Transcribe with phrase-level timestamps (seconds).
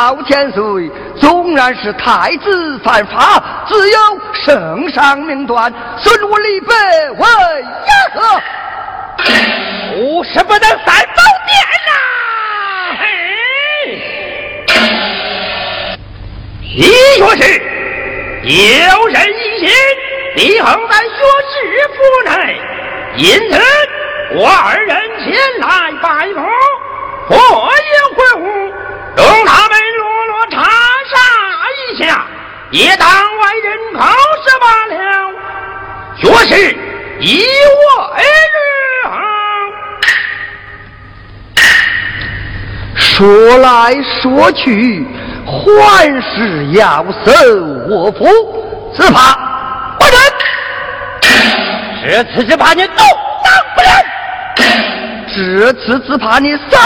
[0.00, 0.90] 老千岁，
[1.20, 3.98] 纵然是太子犯法，自有
[4.32, 6.74] 圣上命断，损我李白
[7.18, 7.26] 为
[7.60, 8.40] 呀何？
[9.92, 11.52] 不是不能三宝殿
[11.86, 11.92] 呐！
[12.98, 13.02] 嘿
[16.76, 16.82] 李
[17.18, 17.42] 学士，
[18.42, 19.68] 有人疑心
[20.36, 21.10] 李恒在学
[21.50, 21.52] 士
[21.92, 22.58] 府内，
[23.16, 23.60] 因此
[24.32, 25.26] 我二人前
[25.60, 26.42] 来拜访，
[27.28, 28.44] 或有会晤，
[29.16, 31.14] 容他们落落查查
[31.76, 32.24] 一下，
[32.70, 34.06] 也当外人考
[34.42, 34.94] 试罢了。
[36.16, 36.76] 学士，
[37.20, 37.44] 依
[37.96, 38.22] 我而
[42.94, 45.04] 说来说去，
[45.44, 47.32] 还是要守
[47.88, 48.24] 我府，
[48.94, 49.34] 只怕
[49.98, 50.14] 不能。
[52.02, 52.96] 这次只怕你动
[53.44, 53.88] 当不了，
[55.26, 56.78] 这次只怕你扫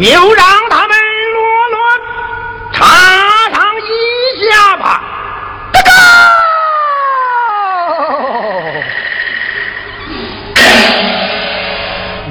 [0.00, 0.96] 又让他们
[1.34, 1.76] 落落
[2.72, 2.84] 插
[3.52, 3.90] 上一
[4.48, 5.02] 下吧。
[5.72, 5.90] 大哥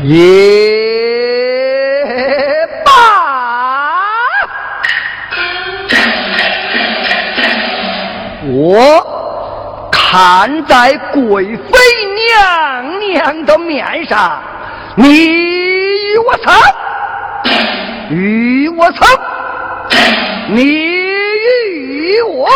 [0.04, 0.16] 也
[2.86, 2.90] 罢，
[8.46, 11.78] 我看在贵妃
[12.16, 14.42] 娘娘的面上，
[14.96, 16.54] 你我争，
[18.10, 19.06] 与我争，
[20.50, 22.50] 你与我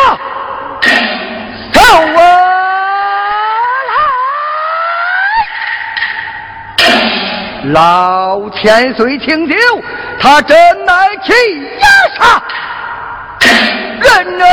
[1.73, 1.81] 走
[2.15, 2.21] 啊！
[7.73, 9.55] 老千岁，请酒，
[10.19, 11.31] 他真乃欺
[11.79, 11.87] 压
[12.17, 12.41] 杀
[14.01, 14.45] 人啊！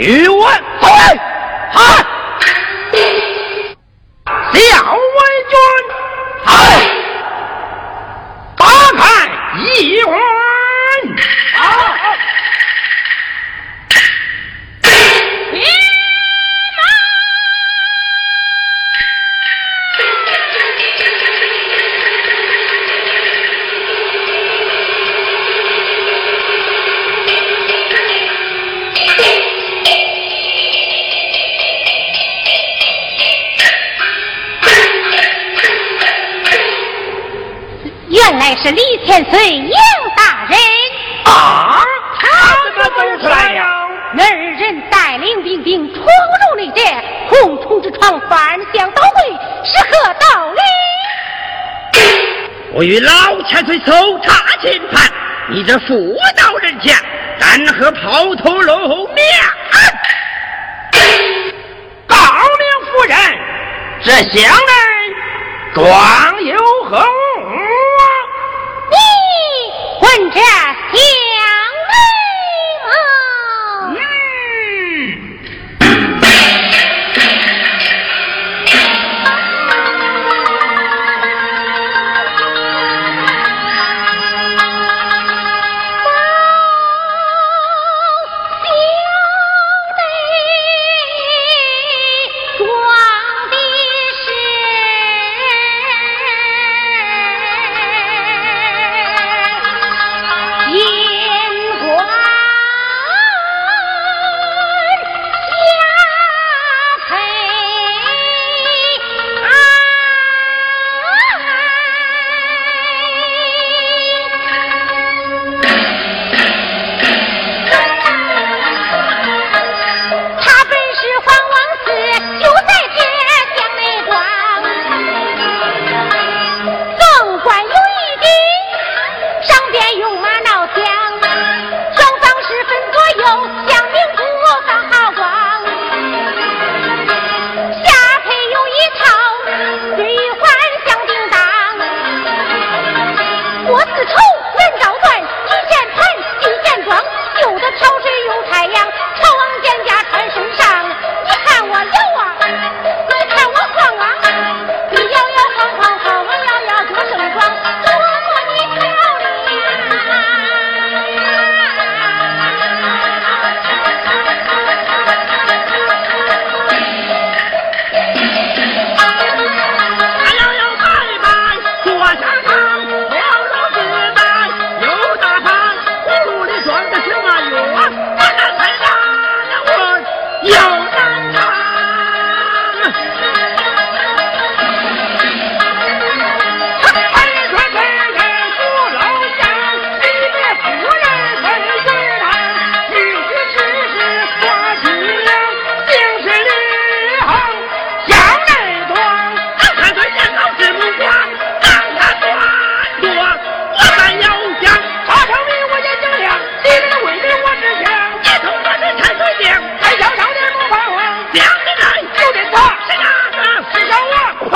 [0.00, 1.14] 一万走来，
[1.72, 2.09] 喊。
[38.50, 39.70] 来是李千岁杨
[40.16, 40.58] 大人
[41.24, 41.80] 啊！
[42.18, 42.26] 他
[42.74, 43.62] 怎么走出来了？
[44.18, 50.60] 二人带领兵兵闯入内宅，红虫之床反向倒柜，是何道理？
[52.72, 55.08] 我与老千岁搜查金盘，
[55.50, 56.96] 你这妇道人家，
[57.38, 59.24] 然何抛头露面？
[62.08, 63.16] 高明夫人，
[64.02, 64.74] 这乡人
[65.72, 66.58] 装有
[66.90, 67.06] 何
[70.30, 70.69] 钱。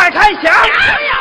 [0.04, 1.13] 快开枪。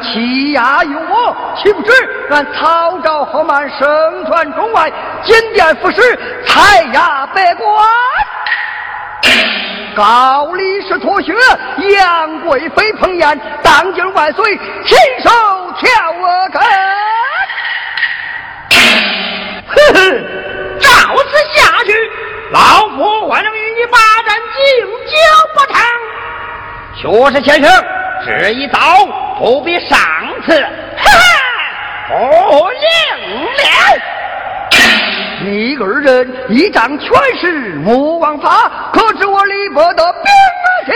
[0.00, 1.92] 欺压于我，岂不知
[2.30, 4.90] 俺曹昭何满盛传中外，
[5.22, 7.66] 金殿副使，才压百官。
[9.94, 11.34] 高力士脱靴，
[11.90, 15.30] 杨贵妃彭宴，当今万岁，亲手
[15.78, 16.62] 挑我根。
[19.68, 19.98] 呵呵，
[20.80, 20.88] 照
[21.30, 21.92] 此下去，
[22.52, 24.62] 老夫还能与你把战敬
[25.06, 25.14] 酒
[25.54, 25.76] 不成？
[26.94, 27.84] 学士先生，
[28.24, 28.78] 这一刀
[29.38, 29.98] 不比上
[30.46, 31.20] 次，哈哈，
[32.08, 32.14] 不
[32.72, 33.62] 赢了。
[35.44, 37.08] 你二人一仗权
[37.40, 40.22] 势莫忘法，可知我李伯的兵
[40.86, 40.94] 情？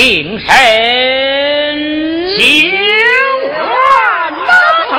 [0.00, 0.48] 平身，
[2.34, 2.72] 请
[3.52, 4.32] 万
[4.88, 4.96] 岁！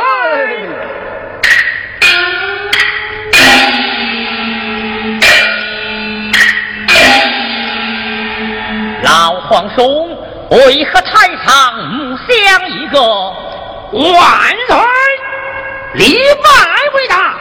[9.01, 9.09] 老
[9.49, 10.15] 皇兄
[10.51, 13.01] 为何台上木像一个？
[13.91, 14.21] 万
[14.67, 14.77] 岁！
[15.95, 16.47] 礼拜
[16.93, 17.39] 为大，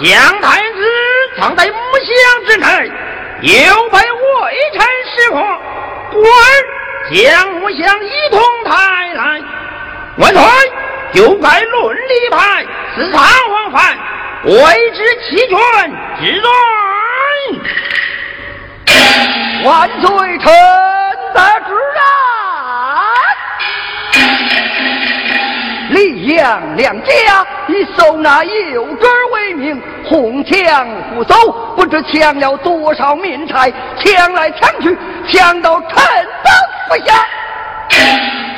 [0.00, 0.78] 将太子
[1.36, 2.14] 藏在木箱
[2.46, 2.66] 之内，
[3.42, 4.80] 又被微臣
[5.12, 5.42] 识破，
[6.12, 6.22] 故
[7.12, 9.40] 将我相一同抬来。
[10.18, 10.42] 万岁！
[11.12, 13.18] 就该论立派，四察
[13.50, 13.98] 王犯，
[14.44, 14.52] 为
[14.92, 15.56] 之齐权
[16.20, 16.48] 之罪。
[19.64, 20.46] 万岁，臣
[21.34, 22.39] 在之然。
[26.00, 31.34] 李杨两家以收纳幼主为名，哄抢不走，
[31.76, 34.96] 不知抢了多少民财，抢来抢去，
[35.28, 36.50] 抢到臣的
[36.88, 37.14] 不下。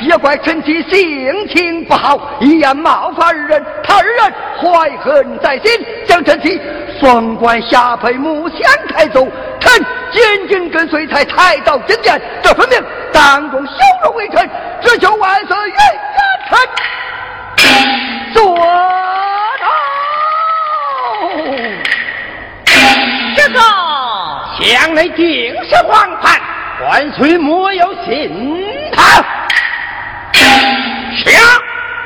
[0.03, 6.61] 也怪臣妻性情不好，一言冒犯二人，他二人怀恨在心，将臣妻
[7.01, 9.27] 封官下配木箱抬走。
[9.59, 9.71] 臣
[10.11, 13.73] 紧紧跟随，才抬到金殿，这分明当众羞
[14.05, 14.49] 辱微臣，
[14.81, 16.57] 只求万岁原谅臣。
[18.33, 18.57] 坐
[23.35, 23.59] 这个
[24.59, 26.39] 向内定是皇盘，
[26.87, 28.31] 万岁莫有信
[28.91, 29.23] 他。
[31.15, 31.41] 是啊，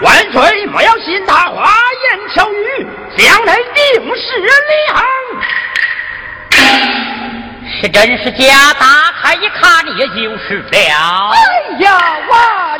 [0.02, 1.72] 万岁莫要信他花
[2.04, 4.48] 言巧语，将来定是李
[4.94, 5.04] 恒。
[7.80, 8.74] 是真是假？
[8.80, 8.86] 打
[9.22, 11.32] 开一看，也就是了。
[11.32, 11.38] 哎
[11.80, 11.88] 呀，
[12.28, 12.80] 万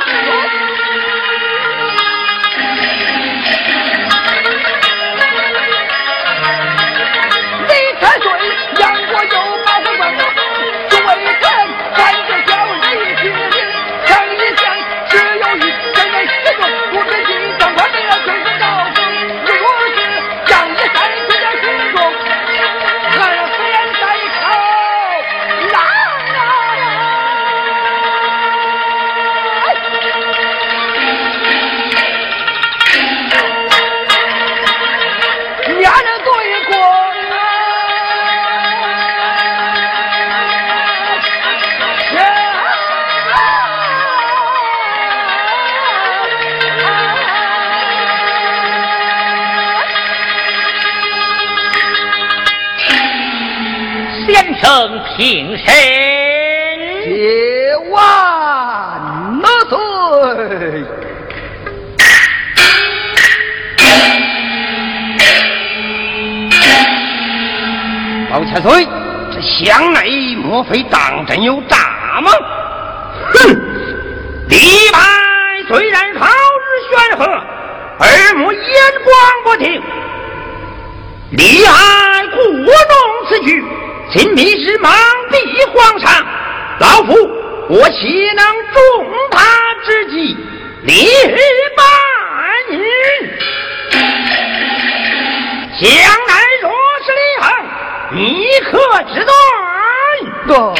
[54.60, 55.66] 生平身，
[57.04, 58.00] 谢万
[59.68, 59.78] 岁！
[68.30, 68.86] 老千岁，
[69.32, 72.30] 这乡内莫非当真有诈吗？
[73.32, 73.56] 哼！
[74.48, 74.56] 李
[74.92, 74.98] 白
[75.68, 78.60] 虽然好日玄和，耳目眼
[79.04, 79.80] 光不听，
[81.30, 82.66] 厉害故弄
[83.28, 83.64] 此举。
[84.10, 84.90] 秦密是忙
[85.30, 86.10] 逼皇上，
[86.80, 87.12] 老夫
[87.68, 88.82] 我岂能中
[89.30, 89.44] 他
[89.84, 90.34] 之计？
[90.84, 91.06] 李
[91.76, 91.84] 半
[92.70, 92.80] 日，
[95.78, 95.88] 将
[96.26, 96.70] 来若
[97.04, 97.46] 是李恒，
[98.12, 98.78] 你可
[99.12, 99.30] 知罪？
[100.46, 100.72] 哥，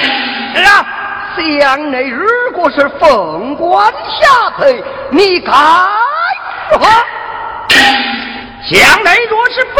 [0.55, 0.87] 是啊，
[1.37, 5.53] 乡内如果是凤冠霞帔，你该
[6.73, 6.87] 如何？
[8.64, 9.77] 乡内若是奉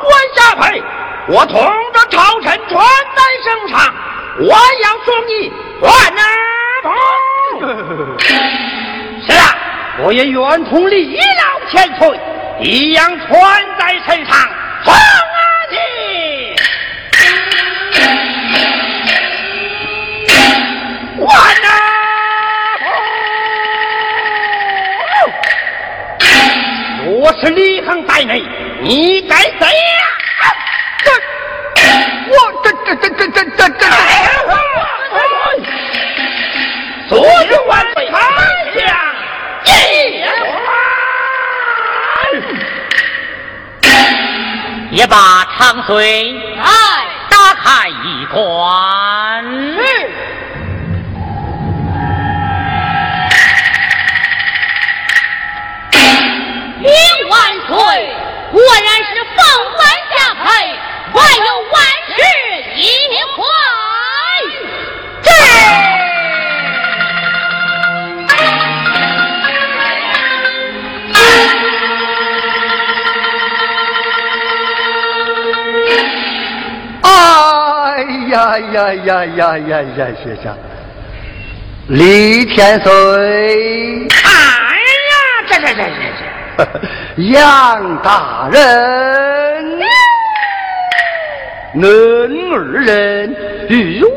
[0.00, 0.80] 官下配。
[1.28, 1.54] 我同
[1.92, 3.94] 着朝臣传在身上，
[4.40, 4.48] 我
[4.82, 6.20] 要送你万能。
[9.24, 9.54] 是啊，
[10.00, 12.20] 我也愿同李老千岁
[12.60, 14.36] 一样传在身上，
[14.84, 15.00] 放啊
[15.70, 16.56] 你！
[21.20, 21.30] 万
[21.62, 21.70] 能。
[27.20, 28.42] 若是李恒在内，
[28.82, 29.70] 你该怎样？
[31.04, 31.06] 这
[32.28, 33.82] 我这这这这这这这！
[37.08, 38.12] 所有万岁丞
[38.74, 38.80] 相
[39.64, 39.74] 进
[44.90, 46.64] 也把长随来
[47.28, 48.40] 打开一关。
[56.80, 56.88] 禀
[57.28, 57.34] 万
[57.68, 57.76] 岁，
[58.52, 59.38] 果然是凤
[59.76, 59.80] 冠
[60.16, 60.46] 下配。
[61.14, 61.74] 还有万
[62.08, 62.20] 事
[62.76, 62.80] 一
[63.36, 63.38] 回，
[65.22, 65.28] 这
[77.02, 77.08] 哎
[78.30, 80.06] 呀呀呀呀呀呀呀！
[80.22, 80.44] 先生，
[81.88, 82.90] 李天岁。
[84.10, 84.24] 哎
[85.10, 85.14] 呀，
[85.46, 86.00] 这这这这
[86.56, 86.60] 这，
[87.30, 88.60] 杨大人，
[91.74, 93.34] 恁二人
[93.68, 94.10] 与我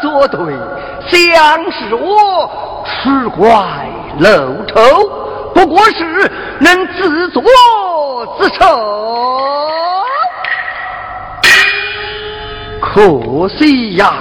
[0.00, 0.38] 作对，
[1.06, 3.46] 想使我吃怪
[4.18, 4.80] 露头，
[5.54, 6.30] 不过是
[6.60, 7.42] 能自作
[8.40, 8.64] 自受。
[12.80, 14.14] 可惜呀，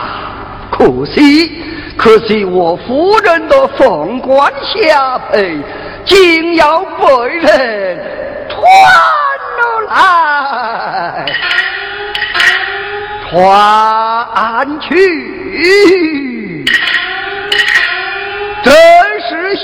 [0.72, 1.64] 可惜，
[1.98, 5.64] 可惜我夫人的凤冠霞帔，
[6.04, 7.98] 竟要被人
[8.50, 8.60] 传
[9.58, 9.60] 了
[9.90, 11.26] 来，
[13.32, 16.66] 传去，
[18.62, 18.74] 真
[19.22, 19.62] 是羞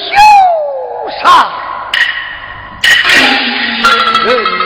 [1.22, 1.50] 煞
[4.26, 4.57] 人。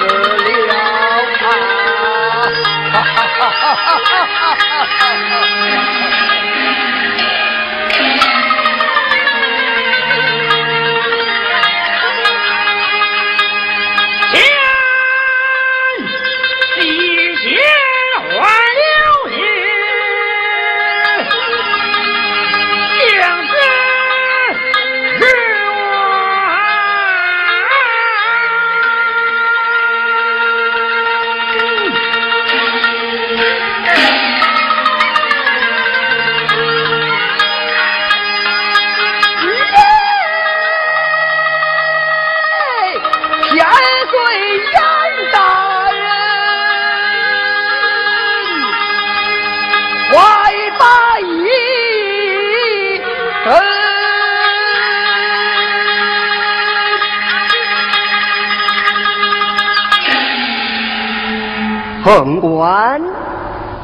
[62.04, 63.00] 凤冠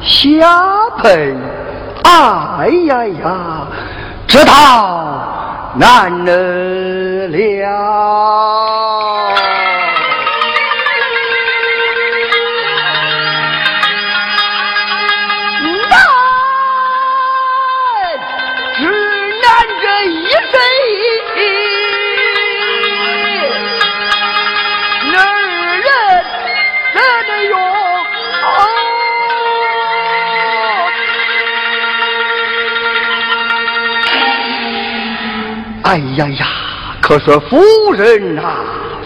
[0.02, 0.28] 霞
[1.02, 1.36] 帔，
[2.02, 3.66] 哎呀呀，
[4.26, 7.28] 这道难了。
[35.88, 36.46] 哎呀呀！
[37.00, 38.42] 可是夫人呐，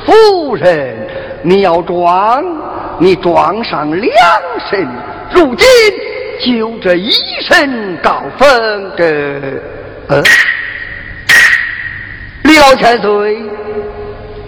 [0.05, 0.97] 夫人，
[1.43, 2.43] 你要装，
[2.99, 4.13] 你装上两
[4.69, 4.89] 身，
[5.31, 5.69] 如今
[6.45, 9.05] 就这一身高峰，这
[10.09, 10.21] 呃，
[12.43, 13.39] 李老千岁，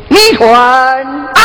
[0.08, 0.50] 你穿？
[0.52, 1.40] 哎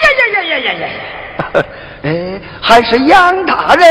[0.00, 1.64] 呀呀呀呀呀呀呀！
[2.04, 3.86] 哎，还是杨大人，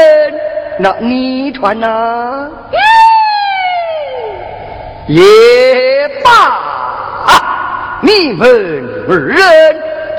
[0.80, 2.50] 那你穿呐？
[5.06, 5.22] 也
[6.24, 6.60] 罢，
[8.02, 8.48] 你们
[9.08, 9.38] 二人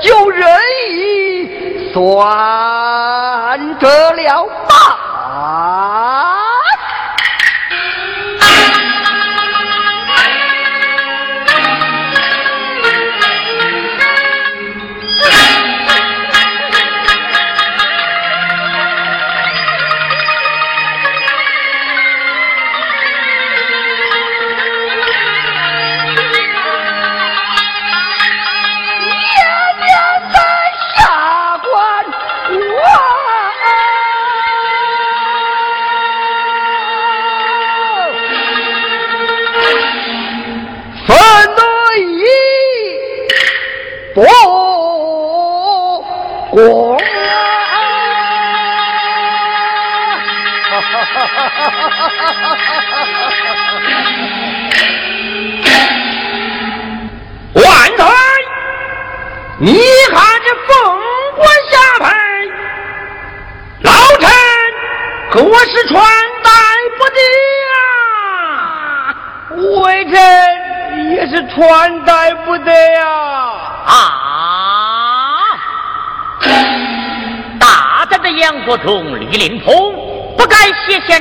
[0.01, 0.47] 就任
[0.89, 4.84] 意算得了吧。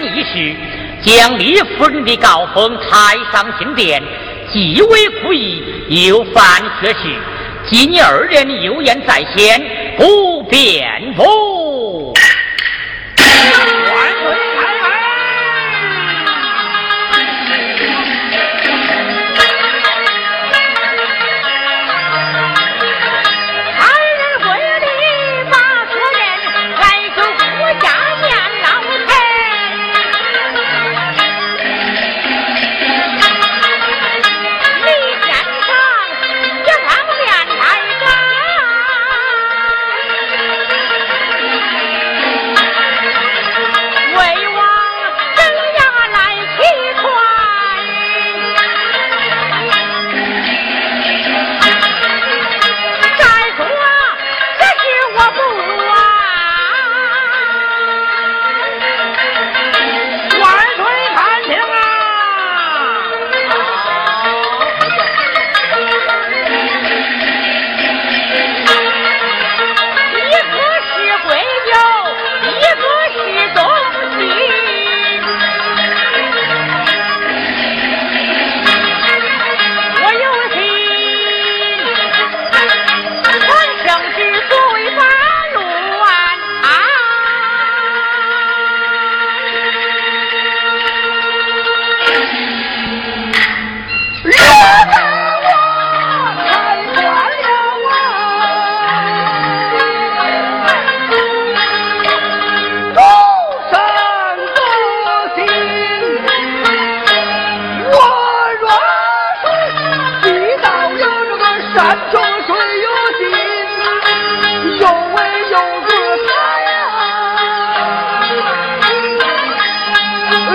[0.07, 0.57] 一事，
[1.03, 4.03] 将李夫人的高峰抬上金殿，
[4.53, 5.63] 既为故意，
[6.09, 6.99] 又犯学事。
[7.67, 9.61] 今你二人有言在先，
[9.97, 11.54] 不便不？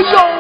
[0.02, 0.39] 有。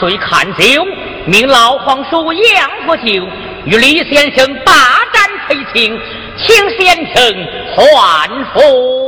[0.00, 0.82] 遂看酒，
[1.26, 3.28] 命老皇叔杨福酒
[3.66, 4.72] 与李先生大
[5.12, 6.00] 战陪情，
[6.38, 7.46] 请先生
[7.76, 8.99] 还府。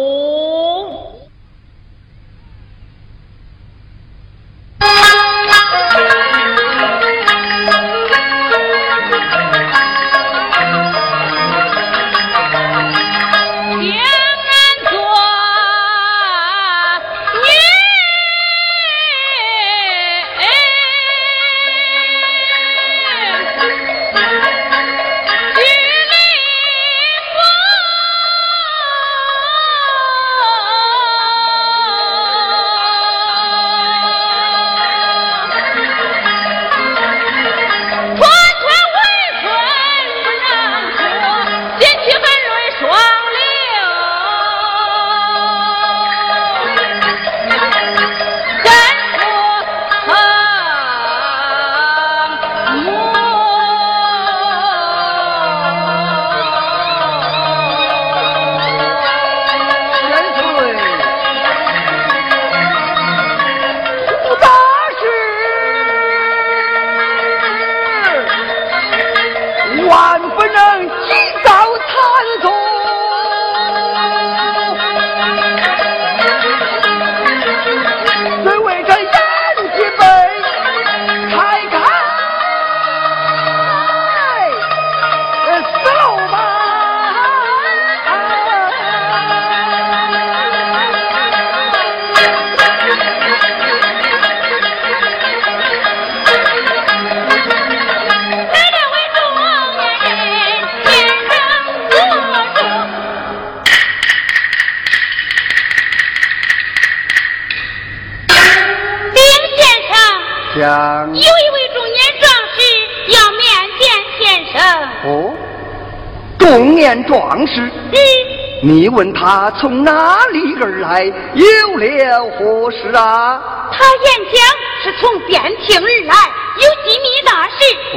[119.60, 121.44] 从哪里而来，有
[121.76, 123.40] 了何事啊？
[123.72, 124.34] 他言讲
[124.82, 126.14] 是从边庭而来，
[126.58, 127.56] 有机密大事。
[127.94, 127.96] 哦，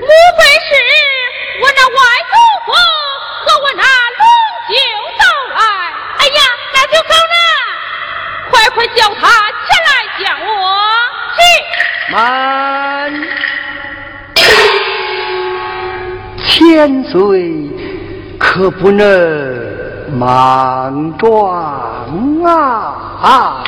[0.00, 0.08] 莫
[0.38, 0.70] 非是
[1.60, 1.96] 我那外
[2.30, 2.34] 祖
[2.66, 2.68] 父
[3.44, 4.22] 和我那龙
[4.68, 4.72] 舅
[5.18, 5.22] 到
[5.54, 5.58] 来？
[6.18, 6.40] 哎呀，
[6.74, 7.36] 那就好了，
[8.50, 9.22] 快快叫他
[9.66, 10.48] 前来见我。
[11.36, 11.38] 是。
[12.12, 12.14] 慢。
[16.46, 17.14] 千岁。
[18.38, 19.04] 可不能
[20.12, 22.52] 满庄啊
[23.22, 23.64] 啊！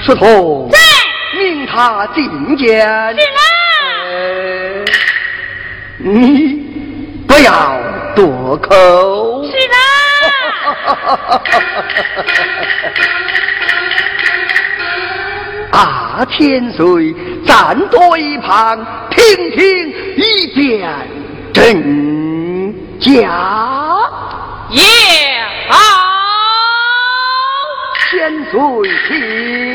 [0.00, 0.78] 石头，在，
[1.38, 2.80] 命他进见。
[2.80, 3.40] 是了。
[5.98, 6.66] 你
[7.28, 7.78] 不要
[8.16, 9.44] 多口。
[9.44, 9.76] 是了。
[15.70, 17.14] 啊， 千岁。
[17.46, 18.84] 站多一旁，
[19.36, 20.88] 听听一见
[21.52, 23.10] 真假。
[24.70, 24.82] 也
[25.68, 25.76] 好，
[28.10, 28.58] 千岁
[29.08, 29.67] 听。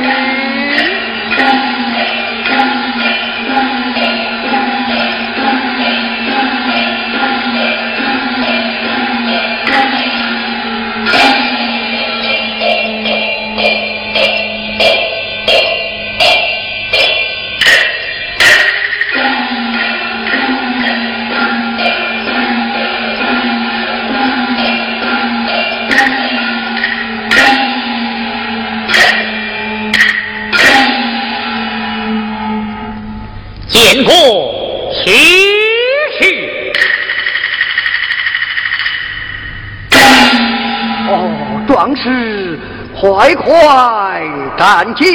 [43.04, 44.24] 快快
[44.58, 45.06] 赶紧！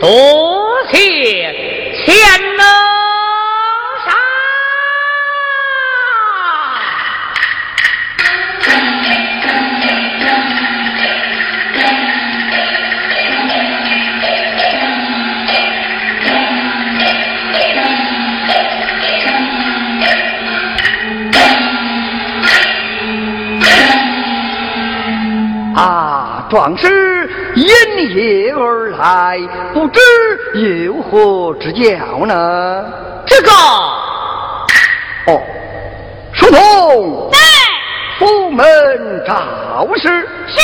[0.00, 0.49] 多
[26.50, 27.64] 壮士因
[28.16, 29.38] 夜而来，
[29.72, 30.00] 不知
[30.84, 32.84] 有何指教呢？
[33.24, 33.50] 这个，
[35.28, 35.40] 哦，
[36.32, 37.38] 书童对。
[38.18, 38.66] 出门
[39.24, 40.28] 找事。
[40.48, 40.60] 是。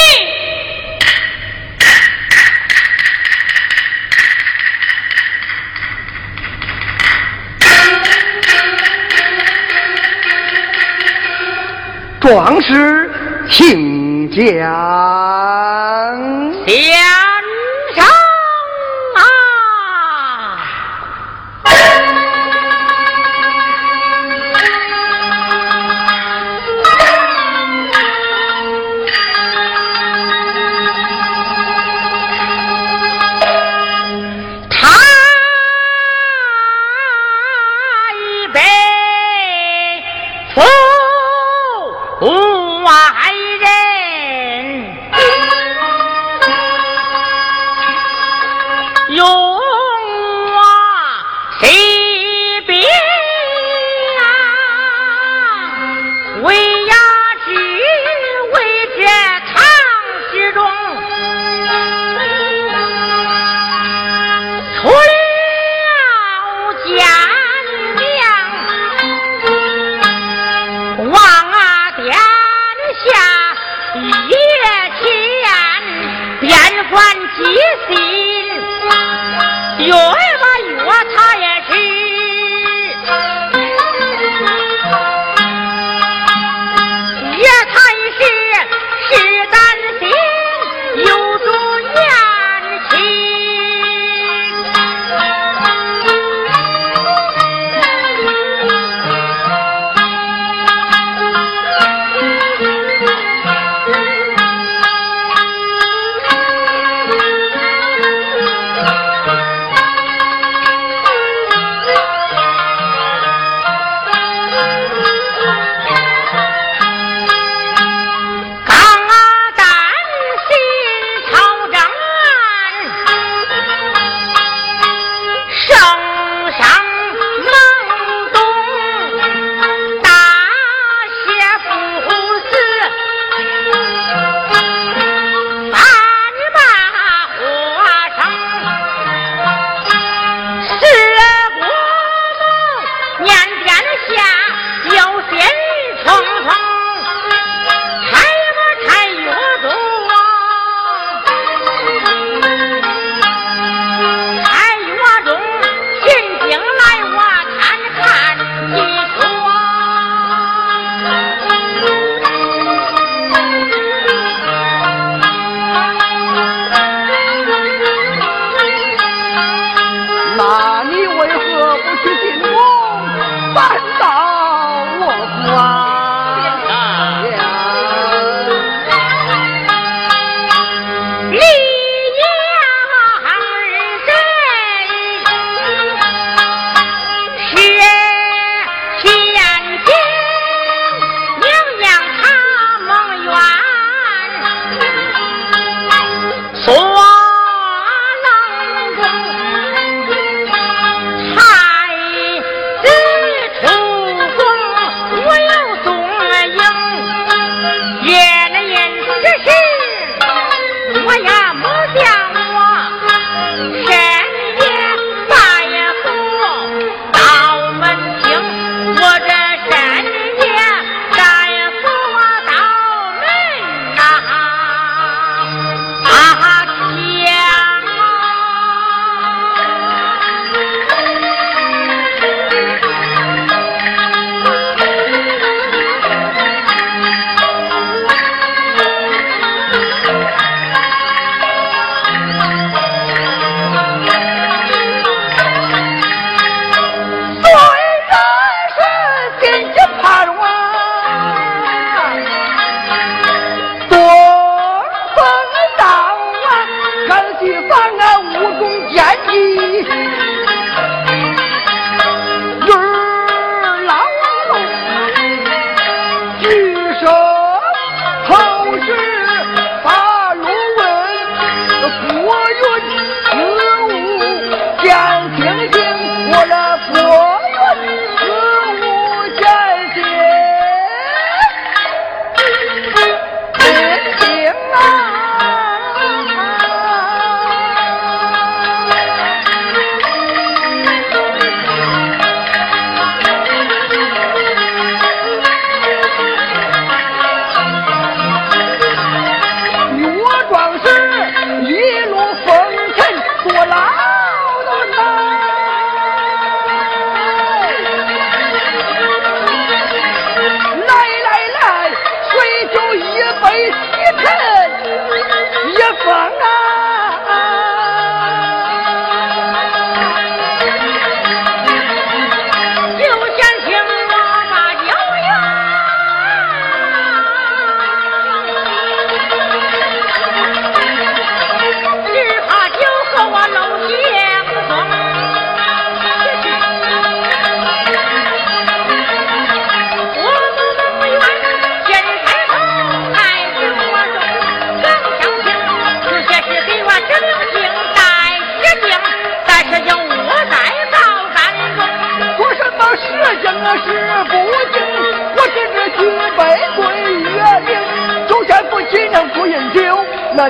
[12.20, 13.08] 壮士，
[13.48, 14.05] 请。
[14.28, 14.56] 将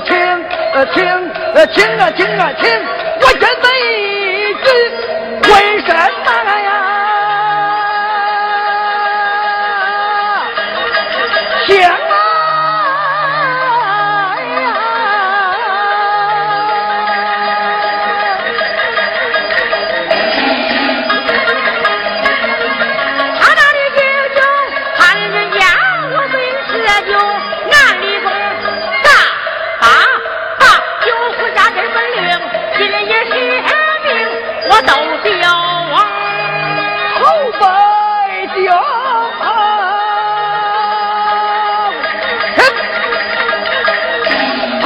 [0.00, 0.16] 听，
[0.74, 1.04] 呃听，
[1.54, 2.70] 呃听啊听啊听，
[3.20, 3.65] 我人。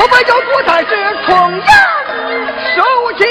[0.03, 0.89] 我们酒不但是
[1.27, 1.69] 冲杨
[2.75, 2.81] 守
[3.19, 3.27] 敬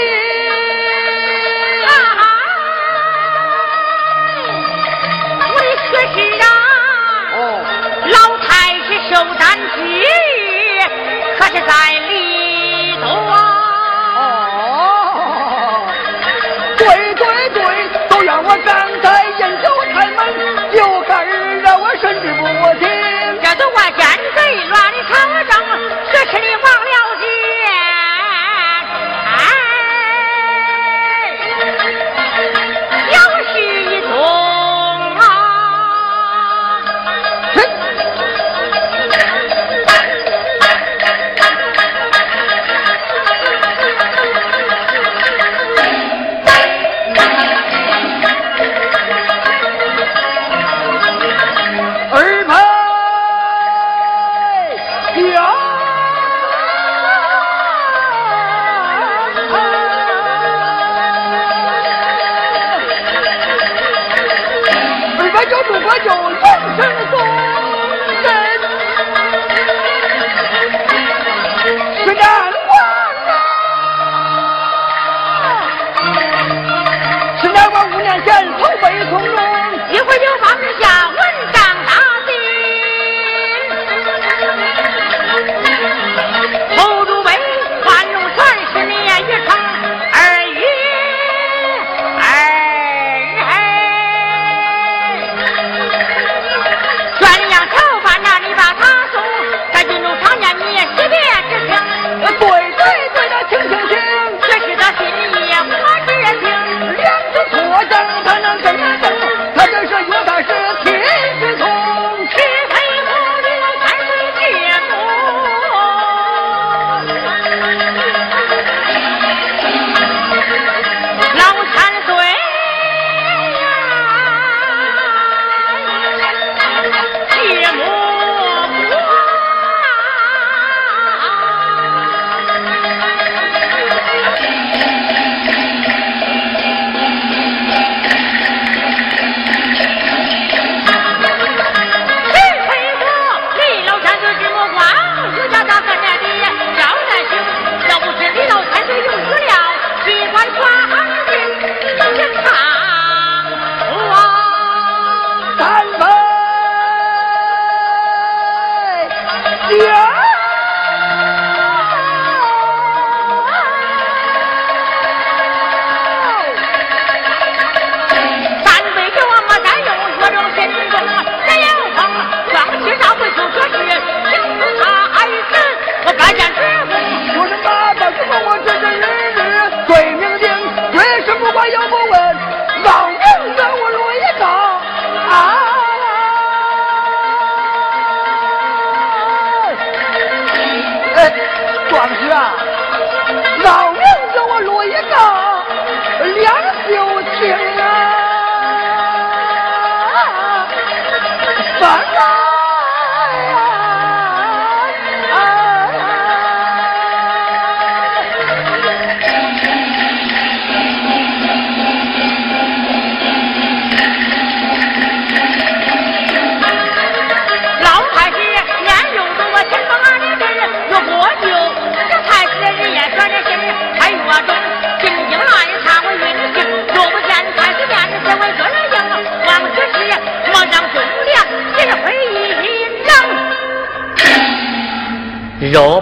[5.52, 5.92] 我的学
[6.38, 6.46] 啊
[8.06, 8.48] 老太
[8.84, 10.06] 师寿诞之日
[11.40, 11.99] 可是在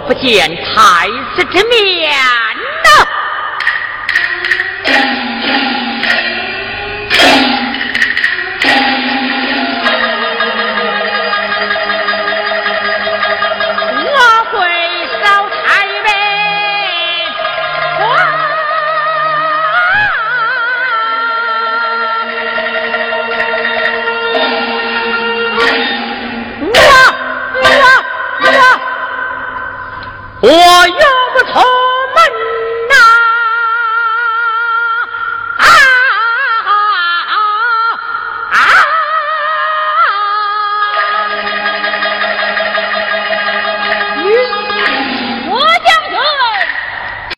[0.08, 1.06] 不见太
[1.36, 1.97] 子之命。